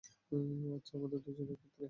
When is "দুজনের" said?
1.19-1.57